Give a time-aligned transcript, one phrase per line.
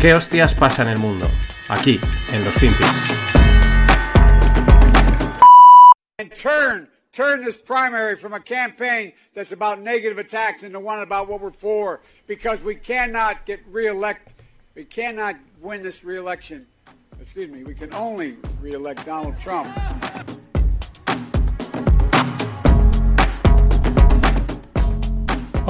[0.00, 1.28] ¿Qué hostias pasa en el mundo?
[1.68, 2.00] Aquí,
[2.32, 3.30] en los Finpics.
[6.18, 11.28] and turn turn this primary from a campaign that's about negative attacks into one about
[11.28, 14.34] what we're for because we cannot get reelect
[14.74, 16.66] we cannot win this reelection
[17.20, 19.68] excuse me we can only reelect Donald Trump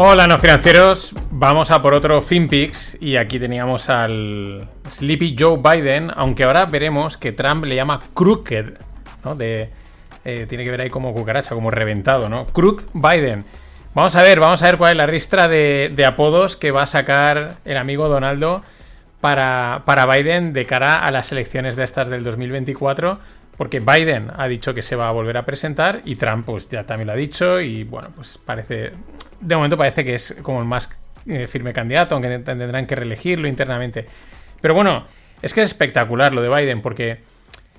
[0.03, 1.15] Hola, no financieros.
[1.31, 7.19] Vamos a por otro FinPix y aquí teníamos al Sleepy Joe Biden, aunque ahora veremos
[7.19, 8.79] que Trump le llama Crooked,
[9.27, 9.35] ¿no?
[9.35, 9.69] De,
[10.25, 12.47] eh, tiene que ver ahí como cucaracha, como reventado, ¿no?
[12.47, 13.45] Crooked Biden.
[13.95, 16.85] Vamos a ver, vamos a ver cuál es la ristra de, de apodos que va
[16.85, 18.63] a sacar el amigo Donaldo
[19.21, 23.19] para, para Biden de cara a las elecciones de estas del 2024.
[23.59, 26.85] Porque Biden ha dicho que se va a volver a presentar y Trump pues ya
[26.87, 28.93] también lo ha dicho y bueno, pues parece,
[29.41, 30.91] de momento parece que es como el más
[31.27, 34.07] eh, firme candidato, aunque tendrán que reelegirlo internamente.
[34.61, 35.05] Pero bueno,
[35.43, 37.19] es que es espectacular lo de Biden porque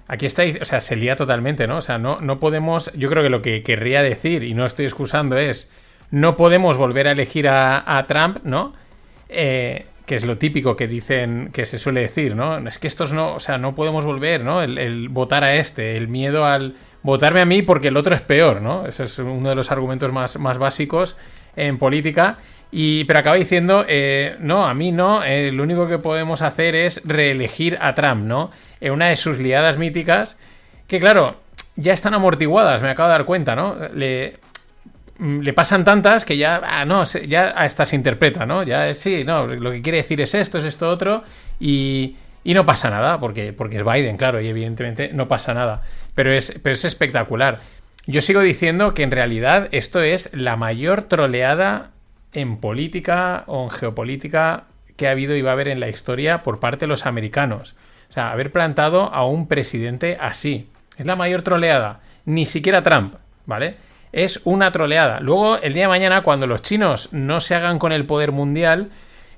[0.08, 1.77] aquí está, o sea, se lía totalmente, ¿no?
[1.77, 4.85] O sea, no, no podemos, yo creo que lo que querría decir, y no estoy
[4.85, 5.69] excusando, es,
[6.09, 8.73] no podemos volver a elegir a, a Trump, ¿no?
[9.30, 12.57] Eh, que es lo típico que dicen, que se suele decir, ¿no?
[12.67, 14.61] Es que estos no, o sea, no podemos volver, ¿no?
[14.61, 18.22] El, el, votar a este, el miedo al votarme a mí porque el otro es
[18.22, 18.85] peor, ¿no?
[18.85, 21.16] Ese es uno de los argumentos más, más básicos
[21.55, 22.38] en política.
[22.71, 26.73] Y, pero acaba diciendo, eh, no, a mí no, eh, lo único que podemos hacer
[26.73, 28.49] es reelegir a Trump, ¿no?
[28.80, 30.38] En una de sus liadas míticas,
[30.88, 31.41] que claro,
[31.75, 33.75] ya están amortiguadas, me acabo de dar cuenta, ¿no?
[33.94, 34.35] Le,
[35.19, 38.63] le pasan tantas que ya, ah, no, ya hasta se interpreta, ¿no?
[38.63, 41.23] Ya sí, no, lo que quiere decir es esto, es esto otro,
[41.59, 45.81] y, y no pasa nada, porque, porque es Biden, claro, y evidentemente no pasa nada.
[46.16, 47.59] Pero es, pero es espectacular.
[48.07, 51.91] Yo sigo diciendo que en realidad esto es la mayor troleada
[52.33, 54.63] en política o en geopolítica
[54.97, 57.75] que ha habido y va a haber en la historia por parte de los americanos.
[58.09, 60.67] O sea, haber plantado a un presidente así.
[60.97, 62.01] Es la mayor troleada.
[62.25, 63.78] Ni siquiera Trump, ¿vale?
[64.12, 65.19] Es una troleada.
[65.19, 68.89] Luego, el día de mañana, cuando los chinos no se hagan con el poder mundial,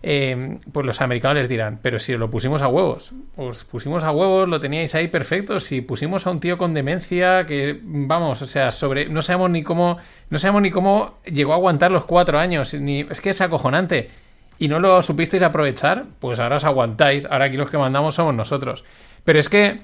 [0.06, 4.12] eh, pues los americanos les dirán, pero si lo pusimos a huevos, os pusimos a
[4.12, 8.46] huevos, lo teníais ahí perfecto, si pusimos a un tío con demencia que, vamos, o
[8.46, 9.98] sea, sobre, no sabemos ni cómo,
[10.30, 14.10] no sabemos ni cómo llegó a aguantar los cuatro años, ni, es que es acojonante,
[14.60, 18.36] y no lo supisteis aprovechar, pues ahora os aguantáis, ahora aquí los que mandamos somos
[18.36, 18.84] nosotros,
[19.24, 19.80] pero es que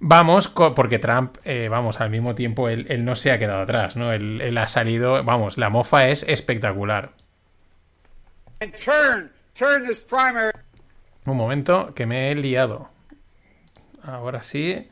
[0.00, 4.12] vamos, porque Trump, eh, vamos, al mismo tiempo él, no se ha quedado atrás, ¿no?
[4.12, 7.12] Él, ha salido, vamos, la mofa es espectacular.
[9.54, 10.52] Turn this primary
[11.26, 12.88] Un momento, que me he liado.
[14.02, 14.86] Ahora sí.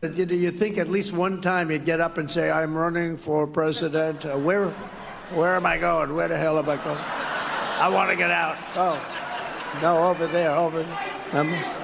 [0.00, 3.46] You, you think at least one time you'd get up and say, "I'm running for
[3.46, 4.70] president." Uh, where,
[5.34, 6.14] where am I going?
[6.14, 6.98] Where the hell am I going?
[6.98, 8.56] I want to get out.
[8.74, 8.98] Oh,
[9.82, 10.82] no, over there, over.
[10.82, 10.98] There.
[11.34, 11.81] Um,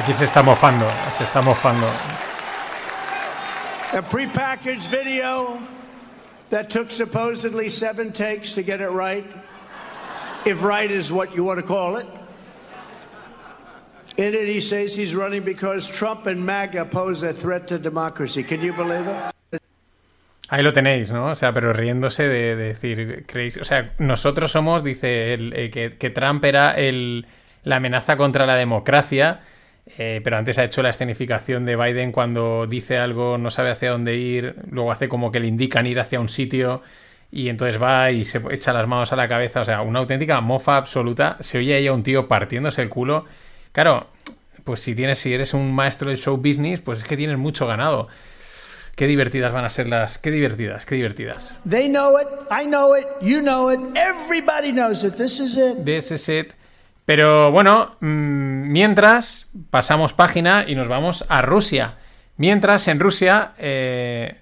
[0.00, 1.86] Aquí se está mofando, se está mofando.
[3.92, 5.58] A prepackaged video
[6.48, 9.26] that took supposedly seven takes to get it right,
[10.46, 12.06] if right is what you want to call it.
[14.16, 18.42] In it, he says he's running because Trump and MAGA pose a threat to democracy.
[18.42, 19.60] Can you believe it?
[20.48, 21.26] Ahí lo tenéis, ¿no?
[21.26, 25.70] O sea, pero riéndose de, de decir, creéis, o sea, nosotros somos, dice, el, eh,
[25.70, 27.26] que, que, Trump era el,
[27.64, 29.40] la amenaza contra la democracia
[29.86, 33.90] eh, pero antes ha hecho la escenificación de Biden cuando dice algo, no sabe hacia
[33.90, 36.82] dónde ir, luego hace como que le indican ir hacia un sitio
[37.32, 39.60] y entonces va y se echa las manos a la cabeza.
[39.60, 41.36] O sea, una auténtica mofa absoluta.
[41.40, 43.24] Se oye ahí a un tío partiéndose el culo.
[43.72, 44.08] Claro,
[44.64, 47.66] pues si tienes, si eres un maestro del show business, pues es que tienes mucho
[47.66, 48.08] ganado.
[48.96, 50.18] Qué divertidas van a ser las.
[50.18, 51.54] Qué divertidas, qué divertidas.
[51.68, 55.14] They know it, I know it, you know it, everybody knows it.
[55.14, 55.84] This is it.
[55.84, 56.52] This is it.
[57.10, 61.96] Pero bueno, mmm, mientras pasamos página y nos vamos a Rusia.
[62.36, 64.36] Mientras en Rusia, eh,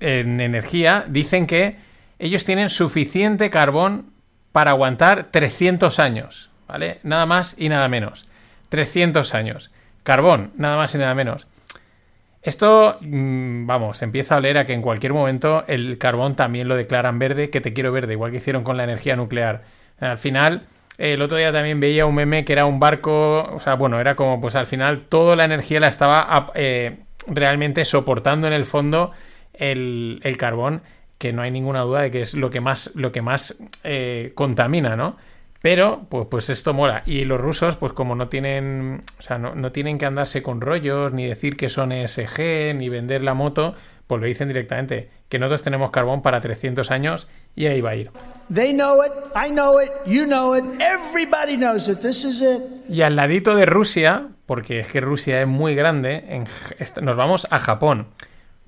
[0.00, 1.76] en energía, dicen que
[2.18, 4.10] ellos tienen suficiente carbón
[4.50, 6.98] para aguantar 300 años, ¿vale?
[7.04, 8.28] Nada más y nada menos.
[8.70, 9.70] 300 años.
[10.02, 11.46] Carbón, nada más y nada menos.
[12.42, 16.74] Esto, mmm, vamos, empieza a oler a que en cualquier momento el carbón también lo
[16.74, 19.62] declaran verde, que te quiero verde, igual que hicieron con la energía nuclear.
[20.00, 20.66] Al final,
[20.98, 24.16] el otro día también veía un meme que era un barco, o sea, bueno, era
[24.16, 26.98] como pues al final toda la energía la estaba eh,
[27.28, 29.12] realmente soportando en el fondo
[29.54, 30.82] el, el, carbón,
[31.16, 34.32] que no hay ninguna duda de que es lo que más, lo que más eh,
[34.34, 35.16] contamina, ¿no?
[35.60, 37.02] Pero, pues, pues esto mola.
[37.04, 40.60] Y los rusos, pues como no tienen, o sea, no, no tienen que andarse con
[40.60, 43.74] rollos, ni decir que son ESG, ni vender la moto,
[44.08, 47.94] pues lo dicen directamente, que nosotros tenemos carbón para 300 años y ahí va a
[47.96, 48.10] ir.
[48.52, 52.00] They know it, I know it, you know it, everybody knows it.
[52.00, 52.60] This is it.
[52.88, 56.44] Y al ladito de Rusia, porque es que Rusia es muy grande, en-
[57.04, 58.08] nos vamos a Japón.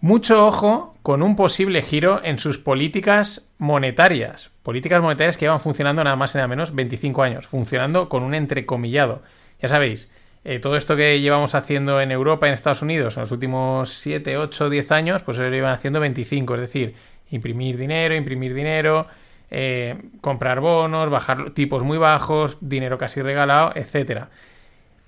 [0.03, 4.51] Mucho ojo con un posible giro en sus políticas monetarias.
[4.63, 8.35] Políticas monetarias que llevan funcionando nada más y nada menos 25 años, funcionando con un
[8.35, 9.23] entrecomillado.
[9.61, 10.11] Ya sabéis,
[10.43, 14.39] eh, todo esto que llevamos haciendo en Europa en Estados Unidos en los últimos 7,
[14.39, 16.55] 8, 10 años, pues lo llevan haciendo 25.
[16.55, 16.95] Es decir,
[17.31, 19.07] imprimir dinero, imprimir dinero,
[19.51, 24.31] eh, comprar bonos, bajar tipos muy bajos, dinero casi regalado, etcétera.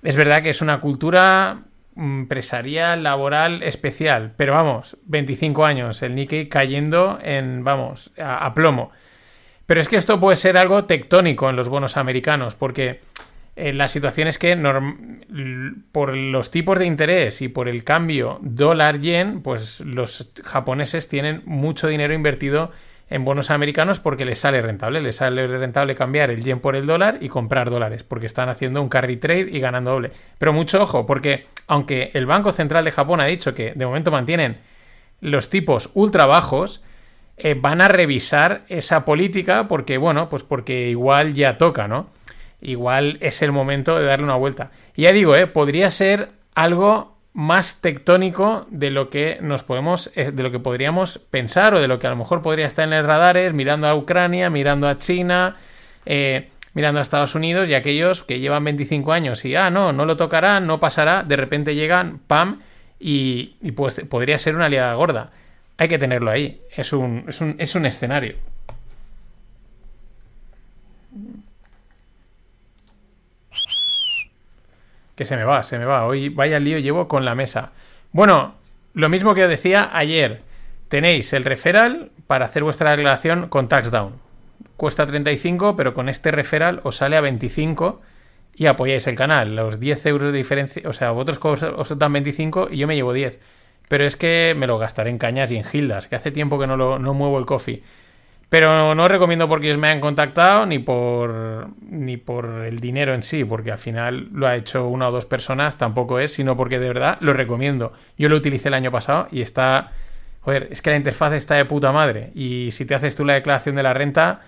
[0.03, 1.63] Es verdad que es una cultura
[1.95, 8.91] mm, empresarial, laboral, especial, pero vamos, 25 años, el Nikkei cayendo en, vamos, a plomo.
[9.65, 12.99] Pero es que esto puede ser algo tectónico en los bonos americanos, porque
[13.55, 14.57] eh, la situación es que
[15.91, 21.87] por los tipos de interés y por el cambio dólar-yen, pues los japoneses tienen mucho
[21.87, 22.71] dinero invertido
[23.09, 24.99] en bonos americanos porque les sale rentable.
[25.01, 28.81] Les sale rentable cambiar el yen por el dólar y comprar dólares, porque están haciendo
[28.81, 30.11] un carry trade y ganando doble.
[30.39, 34.09] Pero mucho ojo, porque aunque el Banco Central de Japón ha dicho que de momento
[34.09, 34.57] mantienen
[35.21, 36.81] los tipos ultra bajos,
[37.37, 42.09] eh, van a revisar esa política porque, bueno, pues porque igual ya toca, ¿no?
[42.63, 44.71] Igual es el momento de darle una vuelta.
[44.95, 45.47] Y ya digo, ¿eh?
[45.47, 51.17] podría ser algo más tectónico de lo que nos podemos, eh, de lo que podríamos
[51.17, 53.95] pensar o de lo que a lo mejor podría estar en los radares, mirando a
[53.95, 55.57] Ucrania, mirando a China,
[56.05, 60.05] eh, mirando a Estados Unidos y aquellos que llevan 25 años y, ah, no, no
[60.05, 62.61] lo tocarán, no pasará, de repente llegan, pam,
[62.99, 65.31] y, y pues podría ser una aliada gorda.
[65.77, 66.61] Hay que tenerlo ahí.
[66.75, 68.35] Es un, es un, es un escenario.
[75.15, 76.05] Que se me va, se me va.
[76.05, 77.71] Hoy vaya lío llevo con la mesa.
[78.11, 78.55] Bueno,
[78.93, 80.41] lo mismo que decía ayer.
[80.87, 84.13] Tenéis el referral para hacer vuestra declaración con taxdown.
[84.77, 88.01] Cuesta 35, pero con este referral os sale a 25
[88.55, 89.55] y apoyáis el canal.
[89.55, 93.13] Los 10 euros de diferencia, o sea, vosotros os dan 25 y yo me llevo
[93.13, 93.39] 10.
[93.87, 96.67] Pero es que me lo gastaré en cañas y en gildas, que hace tiempo que
[96.67, 97.83] no, lo, no muevo el coffee.
[98.53, 103.23] Pero no recomiendo porque os me han contactado ni por, ni por el dinero en
[103.23, 106.77] sí, porque al final lo ha hecho una o dos personas, tampoco es, sino porque
[106.77, 107.93] de verdad lo recomiendo.
[108.15, 109.91] Yo lo utilicé el año pasado y está...
[110.41, 112.29] Joder, es que la interfaz está de puta madre.
[112.35, 114.41] Y si te haces tú la declaración de la renta,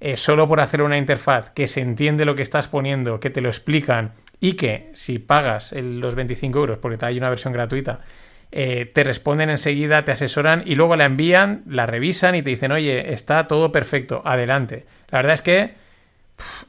[0.00, 3.42] eh, solo por hacer una interfaz que se entiende lo que estás poniendo, que te
[3.42, 8.00] lo explican y que si pagas los 25 euros, porque hay una versión gratuita,
[8.52, 12.72] eh, te responden enseguida, te asesoran y luego la envían, la revisan y te dicen,
[12.72, 14.86] oye, está todo perfecto, adelante.
[15.08, 15.74] La verdad es que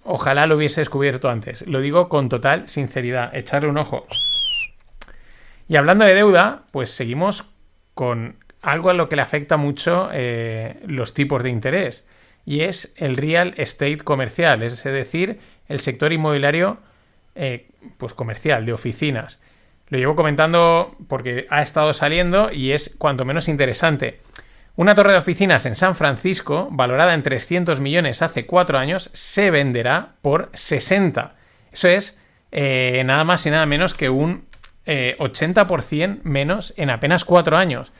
[0.04, 1.66] ojalá lo hubiese descubierto antes.
[1.68, 4.06] Lo digo con total sinceridad, echarle un ojo.
[5.68, 7.46] Y hablando de deuda, pues seguimos
[7.94, 12.06] con algo a lo que le afecta mucho eh, los tipos de interés
[12.46, 16.80] y es el real estate comercial, es decir, el sector inmobiliario
[17.36, 19.42] eh, pues comercial, de oficinas.
[19.92, 24.22] Lo llevo comentando porque ha estado saliendo y es cuanto menos interesante.
[24.78, 29.52] Una torre de oficinas en San Francisco, valorada en 300 millones hace cuatro años, se
[29.52, 31.36] venderá por 60.
[31.74, 32.18] Eso es
[32.54, 34.46] eh, nada más y nada menos que un
[34.86, 37.92] eh, 80% menos en apenas cuatro años.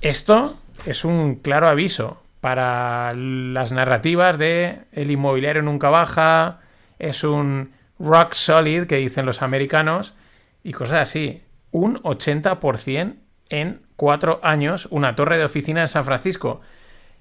[0.00, 6.58] Esto es un claro aviso para las narrativas de el inmobiliario nunca baja,
[6.98, 10.16] es un rock solid que dicen los americanos
[10.62, 11.42] y cosas así.
[11.70, 13.16] Un 80%
[13.50, 16.60] en cuatro años una torre de oficina en San Francisco.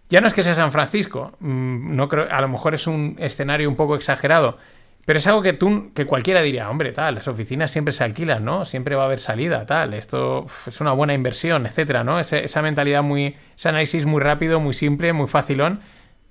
[0.10, 3.16] Ya no es que sea San Francisco, mm, no creo, a lo mejor es un
[3.20, 4.58] escenario un poco exagerado,
[5.06, 8.44] pero es algo que tú, que cualquiera diría, hombre, tal, las oficinas siempre se alquilan,
[8.46, 8.64] ¿no?
[8.66, 12.20] Siempre va a haber salida, tal, esto es una buena inversión, etcétera, ¿no?
[12.20, 15.82] Ese- esa mentalidad muy, ese análisis muy rápido, muy simple, muy facilón.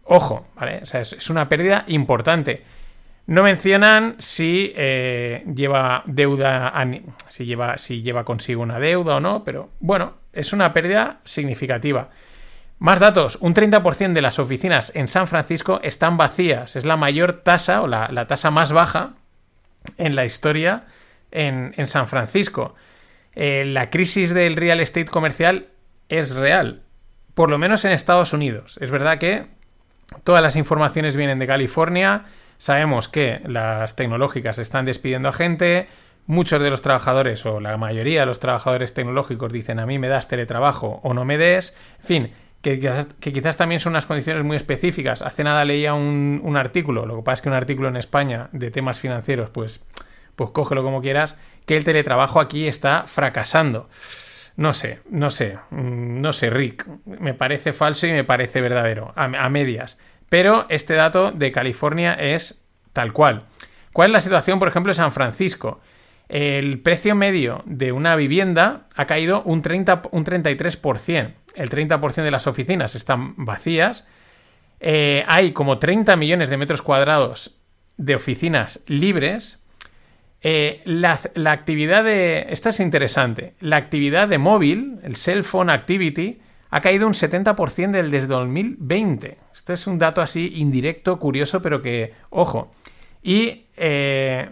[0.04, 0.80] Ojo, ¿vale?
[0.82, 2.62] O sea, es una pérdida importante.
[3.26, 6.72] No mencionan si eh, lleva deuda,
[7.28, 12.10] si lleva, si lleva consigo una deuda o no, pero bueno, es una pérdida significativa.
[12.78, 16.76] Más datos, un 30% de las oficinas en San Francisco están vacías.
[16.76, 19.14] Es la mayor tasa o la, tasa más baja
[19.96, 20.84] en la historia
[21.32, 22.74] en, en San Francisco.
[23.34, 25.68] Eh, la crisis del real estate comercial
[26.08, 26.82] es real,
[27.34, 28.78] por lo menos en Estados Unidos.
[28.80, 29.46] Es verdad que
[30.22, 32.26] todas las informaciones vienen de California,
[32.58, 35.88] sabemos que las tecnológicas están despidiendo a gente,
[36.26, 40.08] muchos de los trabajadores o la mayoría de los trabajadores tecnológicos dicen a mí me
[40.08, 42.32] das teletrabajo o no me des, en fin,
[42.62, 42.78] que
[43.32, 45.22] quizás, también son unas condiciones muy específicas.
[45.22, 48.72] Hace nada leía un, artículo, lo que pasa es que un artículo en España de
[48.72, 49.84] temas financieros, pues,
[50.34, 53.88] pues cógelo como quieras, que el teletrabajo aquí está fracasando.
[54.56, 56.88] No sé, no sé, mm, no sé, Rick.
[57.04, 59.98] Me parece falso y me parece verdadero, a medias.
[60.28, 62.60] Pero este dato de California es
[62.92, 63.44] tal cual.
[63.92, 65.78] ¿Cuál es la situación, por ejemplo, en San Francisco?
[66.28, 71.34] El precio medio de una vivienda ha caído un, 30, un 33%.
[71.54, 74.06] El 30% de las oficinas están vacías.
[74.80, 77.56] Eh, hay como 30 millones de metros cuadrados
[77.96, 79.64] de oficinas libres.
[80.42, 82.46] Eh, la, la, actividad de...
[82.50, 83.54] Esta es interesante.
[83.60, 86.40] La actividad de móvil, el cell phone activity,
[86.70, 89.38] ha caído un 70% del, desde 2020.
[89.56, 92.70] Esto es un dato así indirecto, curioso, pero que, ojo.
[93.22, 94.50] Y eh,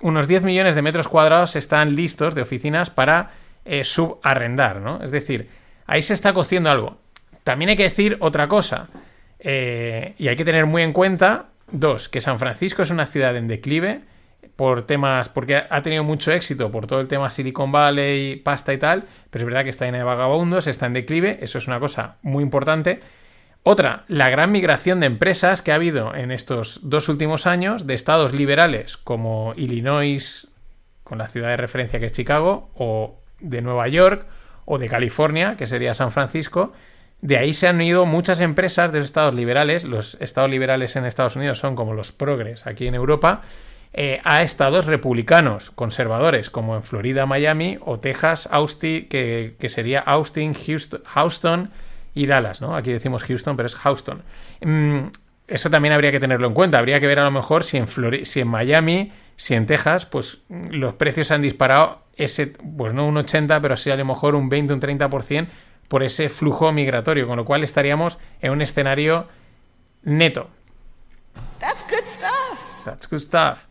[0.00, 3.30] unos 10 millones de metros cuadrados están listos de oficinas para
[3.64, 5.02] eh, subarrendar, ¿no?
[5.04, 5.48] Es decir,
[5.86, 6.98] ahí se está cociendo algo.
[7.44, 8.88] También hay que decir otra cosa.
[9.38, 13.36] Eh, y hay que tener muy en cuenta, dos, que San Francisco es una ciudad
[13.36, 14.00] en declive
[14.56, 18.78] por temas, porque ha tenido mucho éxito por todo el tema Silicon Valley, pasta y
[18.78, 21.78] tal, pero es verdad que está en de vagabundos, está en declive, eso es una
[21.78, 23.00] cosa muy importante.
[23.62, 27.94] Otra, la gran migración de empresas que ha habido en estos dos últimos años de
[27.94, 30.48] estados liberales como Illinois,
[31.04, 34.26] con la ciudad de referencia que es Chicago, o de Nueva York,
[34.64, 36.72] o de California, que sería San Francisco.
[37.20, 39.84] De ahí se han ido muchas empresas de los estados liberales.
[39.84, 43.42] Los estados liberales en Estados Unidos son como los progres aquí en Europa
[43.92, 49.98] eh, a estados republicanos, conservadores, como en Florida, Miami o Texas, Austin, que, que sería
[49.98, 51.70] Austin, Houston, Houston,
[52.14, 52.74] y Dallas, ¿no?
[52.74, 54.22] Aquí decimos Houston, pero es Houston.
[54.60, 55.06] Mm,
[55.46, 56.78] eso también habría que tenerlo en cuenta.
[56.78, 57.86] Habría que ver a lo mejor si en,
[58.24, 63.16] si en Miami, si en Texas, pues los precios han disparado ese, pues no un
[63.16, 65.48] 80, pero sí a lo mejor un 20, un 30%
[65.88, 69.26] por ese flujo migratorio, con lo cual estaríamos en un escenario
[70.04, 70.50] neto.
[71.58, 72.84] That's good stuff.
[72.84, 73.66] That's good stuff.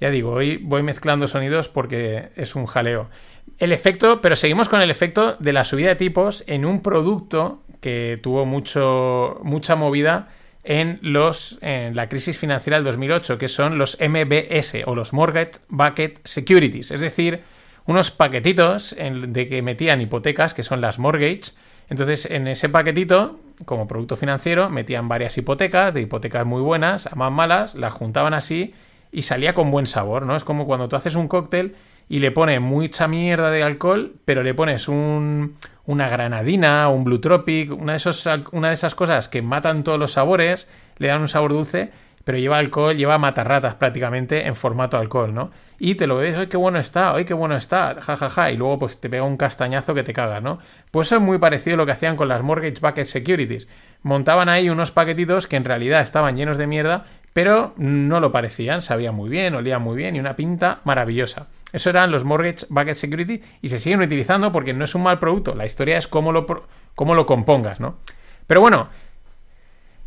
[0.00, 3.10] Ya digo, hoy voy mezclando sonidos porque es un jaleo.
[3.58, 7.62] El efecto, pero seguimos con el efecto de la subida de tipos en un producto
[7.80, 10.28] que tuvo mucho, mucha movida
[10.64, 15.60] en, los, en la crisis financiera del 2008, que son los MBS o los Mortgage
[15.68, 17.42] Bucket Securities, es decir,
[17.86, 21.52] unos paquetitos de que metían hipotecas, que son las mortgage.
[21.88, 27.16] Entonces, en ese paquetito, como producto financiero, metían varias hipotecas, de hipotecas muy buenas a
[27.16, 28.74] más malas, las juntaban así
[29.12, 30.36] y salía con buen sabor, ¿no?
[30.36, 31.74] Es como cuando tú haces un cóctel
[32.08, 37.20] y le pones mucha mierda de alcohol, pero le pones un, una granadina, un Blue
[37.20, 41.20] Tropic, una de, esos, una de esas cosas que matan todos los sabores, le dan
[41.20, 41.92] un sabor dulce,
[42.24, 45.50] pero lleva alcohol, lleva matarratas prácticamente en formato alcohol, ¿no?
[45.78, 47.14] Y te lo ves, ¡ay, qué bueno está!
[47.14, 47.96] ¡ay, qué bueno está!
[48.00, 48.50] Ja, ja, ja.
[48.50, 50.58] Y luego pues te pega un castañazo que te caga, ¿no?
[50.90, 53.68] Pues eso es muy parecido a lo que hacían con las Mortgage Bucket Securities.
[54.02, 58.82] Montaban ahí unos paquetitos que en realidad estaban llenos de mierda, pero no lo parecían,
[58.82, 61.46] sabían muy bien, olían muy bien y una pinta maravillosa.
[61.72, 65.18] Eso eran los Mortgage Bucket Security y se siguen utilizando porque no es un mal
[65.18, 67.98] producto, la historia es cómo lo, cómo lo compongas, ¿no?
[68.46, 68.88] Pero bueno,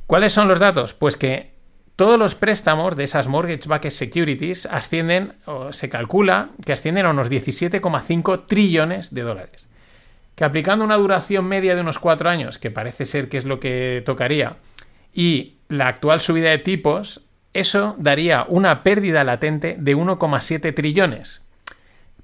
[0.05, 0.93] ¿cuáles son los datos?
[0.93, 1.53] Pues que
[1.95, 7.11] todos los préstamos de esas Mortgage Bucket Securities ascienden, o se calcula que ascienden a
[7.11, 9.67] unos 17,5 trillones de dólares.
[10.35, 13.59] Que aplicando una duración media de unos 4 años, que parece ser que es lo
[13.59, 14.57] que tocaría,
[15.13, 21.41] y la actual subida de tipos, eso daría una pérdida latente de 1,7 trillones.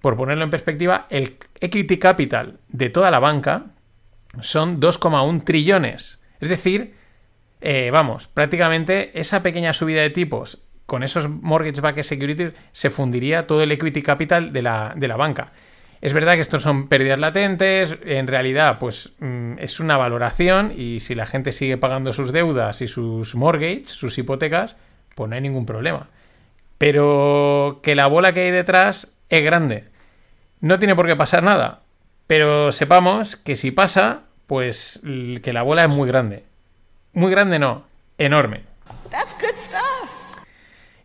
[0.01, 3.65] Por ponerlo en perspectiva, el equity capital de toda la banca
[4.39, 6.19] son 2,1 trillones.
[6.39, 6.93] Es decir,
[7.61, 13.47] eh, vamos, prácticamente esa pequeña subida de tipos con esos mortgage backed securities se fundiría
[13.47, 15.53] todo el equity capital de la, de la banca.
[16.01, 21.01] Es verdad que estos son pérdidas latentes, en realidad pues mm, es una valoración y
[21.01, 24.77] si la gente sigue pagando sus deudas y sus mortgages, sus hipotecas,
[25.15, 26.07] pues no hay ningún problema.
[26.77, 29.89] Pero que la bola que hay detrás es grande.
[30.61, 31.81] No tiene por qué pasar nada,
[32.27, 35.01] pero sepamos que si pasa, pues
[35.43, 36.45] que la bola es muy grande.
[37.11, 37.83] Muy grande no,
[38.17, 38.63] enorme.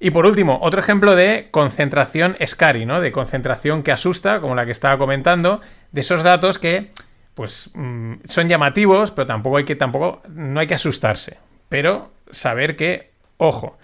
[0.05, 3.01] Y por último, otro ejemplo de concentración scary, ¿no?
[3.01, 6.91] De concentración que asusta, como la que estaba comentando, de esos datos que,
[7.33, 11.39] pues, mm, son llamativos, pero tampoco hay que, tampoco, no hay que asustarse.
[11.71, 13.79] Pero saber que, ojo.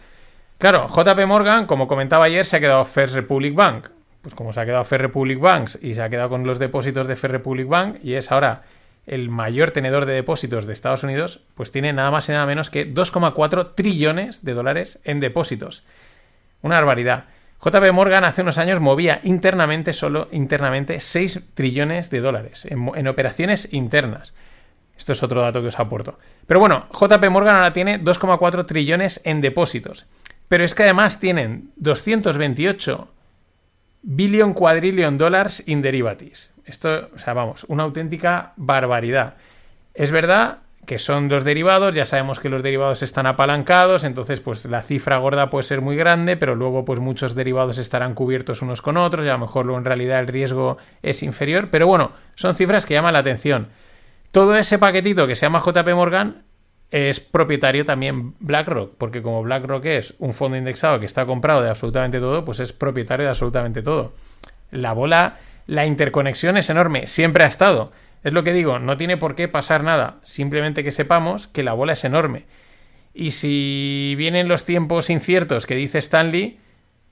[0.59, 3.89] Claro, JP Morgan, como comentaba ayer, se ha quedado First Republic Bank.
[4.21, 7.07] Pues como se ha quedado First Republic Banks y se ha quedado con los depósitos
[7.07, 8.65] de First Republic Bank y es ahora
[9.07, 12.69] el mayor tenedor de depósitos de Estados Unidos, pues tiene nada más y nada menos
[12.69, 15.85] que 2,4 trillones de dólares en depósitos.
[16.63, 17.25] Una barbaridad.
[17.63, 23.69] JP Morgan hace unos años movía internamente, solo internamente, 6 trillones de dólares en, operaciones
[23.73, 24.35] internas.
[24.97, 26.19] Esto es otro dato que os aporto.
[26.47, 30.07] Pero bueno, JP Morgan ahora tiene 2,4 trillones en depósitos.
[30.49, 33.09] Pero es que además tienen 228
[34.03, 36.53] billion quadrillion dollars in derivatives.
[36.65, 39.35] Esto, o sea, vamos, una auténtica barbaridad.
[39.95, 40.59] Es verdad
[40.91, 45.19] que son dos derivados, ya sabemos que los derivados están apalancados, entonces pues la cifra
[45.19, 49.25] gorda puede ser muy grande, pero luego pues muchos derivados estarán cubiertos unos con otros
[49.25, 52.87] y a lo mejor luego en realidad el riesgo es inferior, pero bueno, son cifras
[52.87, 53.69] que llaman la atención.
[54.33, 56.43] Todo ese paquetito que se llama JP Morgan
[56.91, 61.71] es propietario también BlackRock, porque como BlackRock es un fondo indexado que está comprado de
[61.71, 64.13] absolutamente todo, pues es propietario de absolutamente todo.
[64.73, 65.37] La bola,
[65.69, 67.93] la interconexión es enorme, siempre ha estado.
[68.23, 71.73] Es lo que digo, no tiene por qué pasar nada, simplemente que sepamos que la
[71.73, 72.47] bola es enorme.
[73.15, 76.61] Y si vienen los tiempos inciertos que dice Stanley,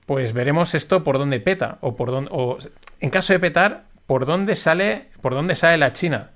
[0.05, 2.57] pues veremos esto por dónde peta, o por dónde, o
[2.99, 6.31] en caso de petar, por dónde sale, por dónde sale la China.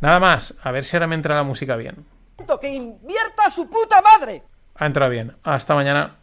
[0.00, 2.06] Nada más, a ver si ahora me entra la música bien.
[2.60, 4.42] ¡Que invierta su puta madre!
[4.76, 5.36] Ha entrado bien.
[5.42, 6.19] Hasta mañana.